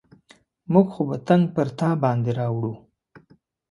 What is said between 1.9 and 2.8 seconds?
باندې راوړو.